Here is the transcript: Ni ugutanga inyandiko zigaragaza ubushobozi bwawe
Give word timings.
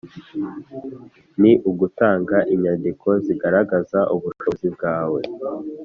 Ni 1.41 1.51
ugutanga 1.69 2.37
inyandiko 2.53 3.07
zigaragaza 3.25 3.99
ubushobozi 4.15 4.67
bwawe 4.75 5.21